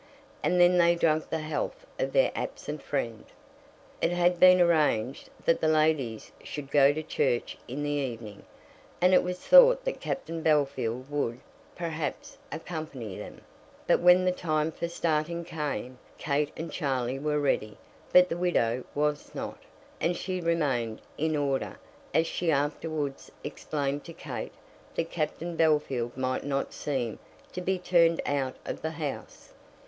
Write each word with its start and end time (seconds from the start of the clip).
And 0.41 0.59
then 0.59 0.79
they 0.79 0.95
drank 0.95 1.29
the 1.29 1.37
health 1.37 1.85
of 1.99 2.11
their 2.11 2.31
absent 2.33 2.81
friend. 2.81 3.23
It 4.01 4.09
had 4.11 4.39
been 4.39 4.59
arranged 4.59 5.29
that 5.45 5.61
the 5.61 5.67
ladies 5.67 6.31
should 6.41 6.71
go 6.71 6.91
to 6.91 7.03
church 7.03 7.55
in 7.67 7.83
the 7.83 7.91
evening, 7.91 8.41
and 8.99 9.13
it 9.13 9.21
was 9.21 9.37
thought 9.37 9.85
that 9.85 9.99
Captain 9.99 10.41
Bellfield 10.43 11.07
would, 11.11 11.39
perhaps, 11.75 12.39
accompany 12.51 13.15
them; 13.19 13.41
but 13.85 13.99
when 13.99 14.25
the 14.25 14.31
time 14.31 14.71
for 14.71 14.87
starting 14.87 15.45
came, 15.45 15.99
Kate 16.17 16.51
and 16.57 16.71
Charlie 16.71 17.19
were 17.19 17.39
ready, 17.39 17.77
but 18.11 18.27
the 18.27 18.37
widow 18.37 18.83
was 18.95 19.35
not, 19.35 19.59
and 19.99 20.17
she 20.17 20.41
remained, 20.41 20.99
in 21.15 21.35
order, 21.35 21.77
as 22.11 22.25
she 22.25 22.49
afterwards 22.51 23.31
explained 23.43 24.03
to 24.05 24.13
Kate, 24.13 24.53
that 24.95 25.11
Captain 25.11 25.55
Bellfield 25.55 26.17
might 26.17 26.43
not 26.43 26.73
seem 26.73 27.19
to 27.53 27.61
be 27.61 27.77
turned 27.77 28.19
out 28.25 28.55
of 28.65 28.81
the 28.81 28.89
house. 28.93 29.53